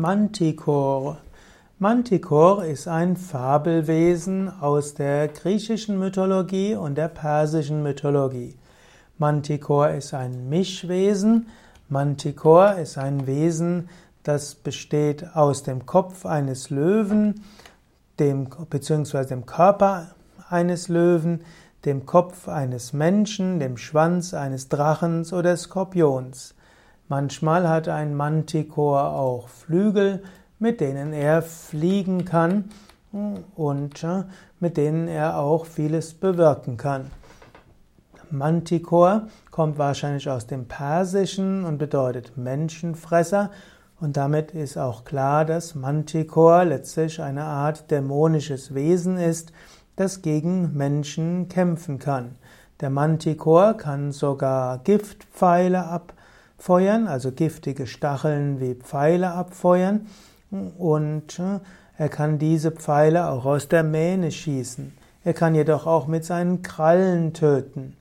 Manticore. 0.00 1.18
Manticore 1.80 2.68
ist 2.68 2.86
ein 2.86 3.16
Fabelwesen 3.16 4.48
aus 4.60 4.94
der 4.94 5.26
griechischen 5.26 5.98
Mythologie 5.98 6.76
und 6.76 6.96
der 6.96 7.08
persischen 7.08 7.82
Mythologie. 7.82 8.54
Manticore 9.18 9.96
ist 9.96 10.14
ein 10.14 10.48
Mischwesen. 10.48 11.48
Manticore 11.88 12.80
ist 12.80 12.96
ein 12.96 13.26
Wesen, 13.26 13.88
das 14.22 14.54
besteht 14.54 15.34
aus 15.34 15.64
dem 15.64 15.84
Kopf 15.84 16.24
eines 16.26 16.70
Löwen, 16.70 17.42
dem, 18.20 18.46
beziehungsweise 18.70 19.30
dem 19.30 19.46
Körper 19.46 20.12
eines 20.48 20.86
Löwen, 20.86 21.40
dem 21.84 22.06
Kopf 22.06 22.46
eines 22.46 22.92
Menschen, 22.92 23.58
dem 23.58 23.76
Schwanz 23.76 24.32
eines 24.32 24.68
Drachens 24.68 25.32
oder 25.32 25.56
Skorpions. 25.56 26.54
Manchmal 27.08 27.68
hat 27.68 27.88
ein 27.88 28.14
Manticore 28.14 29.04
auch 29.04 29.48
Flügel, 29.48 30.22
mit 30.58 30.80
denen 30.80 31.12
er 31.12 31.40
fliegen 31.40 32.24
kann 32.26 32.64
und 33.56 34.04
äh, 34.04 34.24
mit 34.60 34.76
denen 34.76 35.08
er 35.08 35.38
auch 35.38 35.64
vieles 35.64 36.12
bewirken 36.12 36.76
kann. 36.76 37.10
Manticore 38.30 39.28
kommt 39.50 39.78
wahrscheinlich 39.78 40.28
aus 40.28 40.46
dem 40.46 40.68
Persischen 40.68 41.64
und 41.64 41.78
bedeutet 41.78 42.36
Menschenfresser 42.36 43.50
und 44.00 44.18
damit 44.18 44.50
ist 44.50 44.76
auch 44.76 45.04
klar, 45.04 45.46
dass 45.46 45.74
Manticore 45.74 46.64
letztlich 46.64 47.22
eine 47.22 47.44
Art 47.44 47.90
dämonisches 47.90 48.74
Wesen 48.74 49.16
ist, 49.16 49.52
das 49.96 50.20
gegen 50.20 50.76
Menschen 50.76 51.48
kämpfen 51.48 51.98
kann. 51.98 52.36
Der 52.80 52.90
Manticore 52.90 53.76
kann 53.76 54.12
sogar 54.12 54.78
Giftpfeile 54.84 55.86
ab 55.86 56.12
feuern, 56.58 57.06
also 57.06 57.32
giftige 57.32 57.86
Stacheln 57.86 58.60
wie 58.60 58.74
Pfeile 58.74 59.30
abfeuern 59.30 60.06
und 60.78 61.38
äh, 61.38 61.60
er 61.96 62.08
kann 62.08 62.38
diese 62.38 62.70
Pfeile 62.70 63.28
auch 63.28 63.44
aus 63.44 63.68
der 63.68 63.82
Mähne 63.82 64.30
schießen. 64.30 64.92
Er 65.24 65.34
kann 65.34 65.54
jedoch 65.54 65.86
auch 65.86 66.06
mit 66.06 66.24
seinen 66.24 66.62
Krallen 66.62 67.32
töten. 67.32 67.96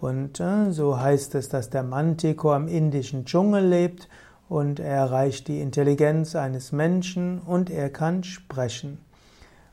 Und 0.00 0.38
äh, 0.40 0.70
so 0.70 1.00
heißt 1.00 1.34
es, 1.34 1.48
dass 1.48 1.70
der 1.70 1.82
Manticore 1.82 2.56
im 2.56 2.68
indischen 2.68 3.24
Dschungel 3.24 3.66
lebt 3.66 4.08
und 4.48 4.78
er 4.78 4.96
erreicht 4.96 5.48
die 5.48 5.60
Intelligenz 5.60 6.36
eines 6.36 6.72
Menschen 6.72 7.40
und 7.40 7.70
er 7.70 7.90
kann 7.90 8.22
sprechen. 8.22 8.98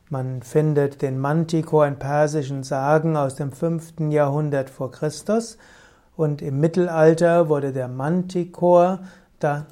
Man 0.08 0.42
findet 0.42 1.00
den 1.00 1.18
Manticore 1.18 1.88
in 1.88 1.98
persischen 1.98 2.64
Sagen 2.64 3.16
aus 3.16 3.36
dem 3.36 3.52
5. 3.52 4.10
Jahrhundert 4.10 4.68
vor 4.68 4.90
Christus 4.90 5.56
und 6.16 6.42
im 6.42 6.60
Mittelalter 6.60 7.48
wurde 7.48 7.72
der 7.72 7.88
Manticore 7.88 9.00
da 9.38 9.66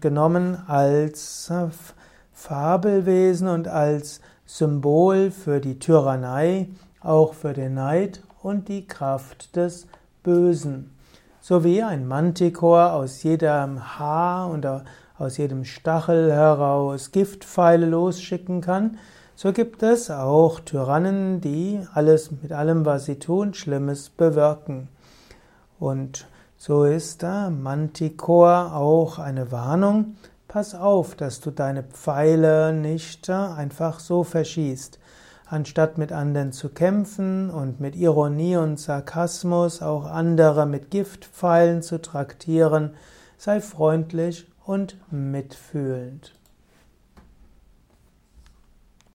genommen 0.00 0.58
als 0.66 1.50
äh, 1.50 1.68
Fabelwesen 2.32 3.48
und 3.48 3.68
als 3.68 4.20
Symbol 4.46 5.30
für 5.30 5.60
die 5.60 5.78
Tyrannei, 5.78 6.68
auch 7.00 7.34
für 7.34 7.52
den 7.52 7.74
Neid 7.74 8.22
und 8.42 8.68
die 8.68 8.86
Kraft 8.86 9.56
des 9.56 9.86
Bösen. 10.22 10.90
So 11.40 11.64
wie 11.64 11.82
ein 11.82 12.06
Manticore 12.06 12.92
aus 12.92 13.22
jedem 13.22 13.98
Haar 13.98 14.48
und 14.50 14.66
aus 15.18 15.36
jedem 15.36 15.64
Stachel 15.64 16.32
heraus 16.32 17.12
Giftpfeile 17.12 17.86
losschicken 17.86 18.60
kann, 18.60 18.98
so 19.34 19.52
gibt 19.52 19.82
es 19.82 20.10
auch 20.10 20.60
Tyrannen, 20.60 21.40
die 21.40 21.80
alles 21.94 22.30
mit 22.30 22.52
allem, 22.52 22.84
was 22.84 23.06
sie 23.06 23.18
tun, 23.18 23.54
Schlimmes 23.54 24.10
bewirken. 24.10 24.88
Und 25.82 26.28
so 26.58 26.84
ist 26.84 27.24
da 27.24 27.50
Manticore 27.50 28.72
auch 28.72 29.18
eine 29.18 29.50
Warnung. 29.50 30.14
Pass 30.46 30.76
auf, 30.76 31.16
dass 31.16 31.40
du 31.40 31.50
deine 31.50 31.82
Pfeile 31.82 32.72
nicht 32.72 33.28
einfach 33.28 33.98
so 33.98 34.22
verschießt. 34.22 35.00
Anstatt 35.44 35.98
mit 35.98 36.12
anderen 36.12 36.52
zu 36.52 36.68
kämpfen 36.68 37.50
und 37.50 37.80
mit 37.80 37.96
Ironie 37.96 38.58
und 38.58 38.78
Sarkasmus 38.78 39.82
auch 39.82 40.06
andere 40.06 40.66
mit 40.66 40.92
Giftpfeilen 40.92 41.82
zu 41.82 42.00
traktieren, 42.00 42.92
sei 43.36 43.60
freundlich 43.60 44.46
und 44.64 44.96
mitfühlend. 45.10 46.32